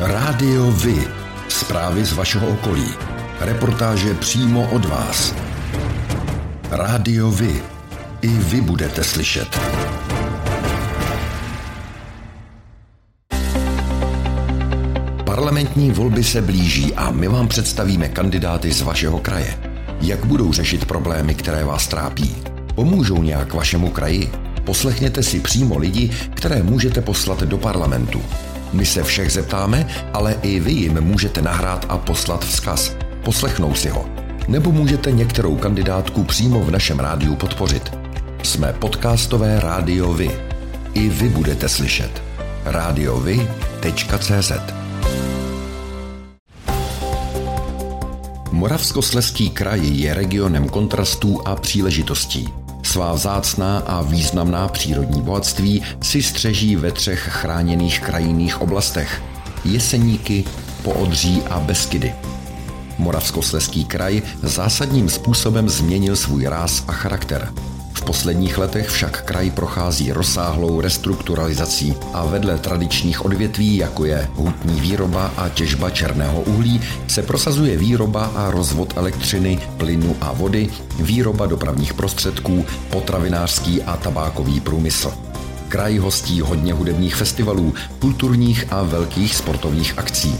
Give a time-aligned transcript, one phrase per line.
[0.00, 1.08] Rádio Vy.
[1.48, 2.88] Zprávy z vašeho okolí.
[3.40, 5.34] Reportáže přímo od vás.
[6.70, 7.62] Rádio Vy.
[8.22, 9.60] I vy budete slyšet.
[15.24, 19.58] Parlamentní volby se blíží a my vám představíme kandidáty z vašeho kraje.
[20.00, 22.36] Jak budou řešit problémy, které vás trápí?
[22.74, 24.30] Pomůžou nějak vašemu kraji?
[24.64, 28.22] Poslechněte si přímo lidi, které můžete poslat do parlamentu.
[28.72, 32.96] My se všech zeptáme, ale i vy jim můžete nahrát a poslat vzkaz.
[33.24, 34.06] Poslechnou si ho.
[34.48, 37.92] Nebo můžete některou kandidátku přímo v našem rádiu podpořit.
[38.42, 40.30] Jsme podcastové rádio Vy.
[40.94, 42.22] I vy budete slyšet.
[42.64, 44.52] radiovy.cz
[48.52, 52.65] Moravskosleský kraj je regionem kontrastů a příležitostí.
[52.86, 59.22] Svá vzácná a významná přírodní bohatství si střeží ve třech chráněných krajinných oblastech–
[59.64, 60.44] Jeseníky,
[60.82, 62.14] Poodří a Beskydy.
[62.98, 67.52] Moravskosleský kraj zásadním způsobem změnil svůj ráz a charakter–
[68.06, 75.32] posledních letech však kraj prochází rozsáhlou restrukturalizací a vedle tradičních odvětví, jako je hutní výroba
[75.36, 80.68] a těžba černého uhlí, se prosazuje výroba a rozvod elektřiny, plynu a vody,
[81.00, 85.12] výroba dopravních prostředků, potravinářský a tabákový průmysl.
[85.68, 90.38] Kraj hostí hodně hudebních festivalů, kulturních a velkých sportovních akcí.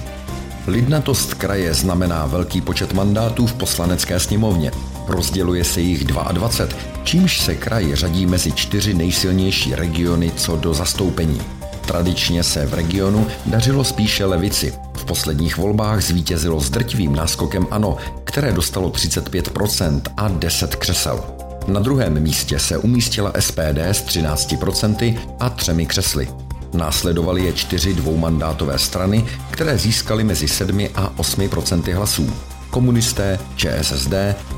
[0.67, 4.71] Lidnatost kraje znamená velký počet mandátů v poslanecké sněmovně.
[5.07, 11.41] Rozděluje se jich 22, čímž se kraj řadí mezi čtyři nejsilnější regiony co do zastoupení.
[11.87, 14.75] Tradičně se v regionu dařilo spíše levici.
[14.97, 21.25] V posledních volbách zvítězilo s drtivým náskokem ANO, které dostalo 35% a 10 křesel.
[21.67, 26.46] Na druhém místě se umístila SPD s 13% a třemi křesly.
[26.77, 32.33] Následovaly je čtyři dvoumandátové strany, které získaly mezi 7 a 8 procenty hlasů.
[32.71, 34.15] Komunisté, ČSSD,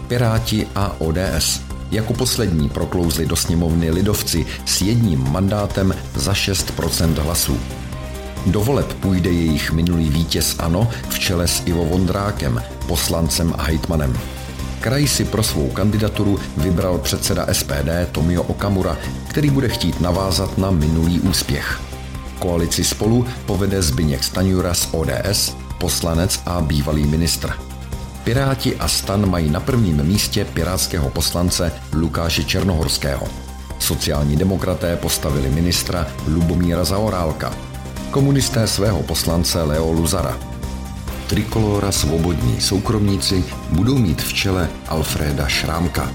[0.08, 1.60] Piráti a ODS.
[1.90, 7.60] Jako poslední proklouzli do sněmovny lidovci s jedním mandátem za 6% hlasů.
[8.46, 14.18] Do voleb půjde jejich minulý vítěz ANO v čele s Ivo Vondrákem, poslancem a hejtmanem.
[14.80, 18.96] Kraj si pro svou kandidaturu vybral předseda SPD Tomio Okamura,
[19.28, 21.87] který bude chtít navázat na minulý úspěch.
[22.38, 27.52] Koalici spolu povede Zbyněk Staňura z ODS, poslanec a bývalý ministr.
[28.24, 33.26] Piráti a stan mají na prvním místě pirátského poslance Lukáše Černohorského.
[33.78, 37.54] Sociální demokraté postavili ministra Lubomíra Zaorálka.
[38.10, 40.38] Komunisté svého poslance Leo Luzara.
[41.26, 46.12] Trikolora svobodní soukromníci budou mít v čele Alfreda Šrámka.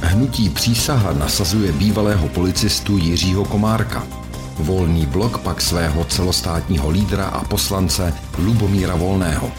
[0.00, 4.06] Hnutí přísaha nasazuje bývalého policistu Jiřího Komárka–
[4.58, 9.52] Volný blok pak svého celostátního lídra a poslance Lubomíra Volného.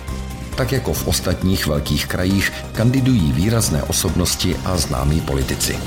[0.55, 5.77] Tak jako v ostatních velkých krajích kandidují výrazné osobnosti a známí politici.